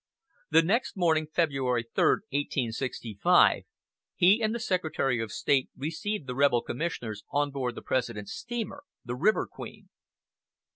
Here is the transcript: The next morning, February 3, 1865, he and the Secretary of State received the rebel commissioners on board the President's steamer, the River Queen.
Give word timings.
The 0.49 0.63
next 0.63 0.97
morning, 0.97 1.27
February 1.31 1.85
3, 1.93 2.03
1865, 2.31 3.65
he 4.15 4.41
and 4.41 4.55
the 4.55 4.59
Secretary 4.59 5.19
of 5.21 5.31
State 5.31 5.69
received 5.77 6.25
the 6.25 6.33
rebel 6.33 6.63
commissioners 6.63 7.23
on 7.29 7.51
board 7.51 7.75
the 7.75 7.83
President's 7.83 8.33
steamer, 8.33 8.83
the 9.05 9.15
River 9.15 9.45
Queen. 9.45 9.89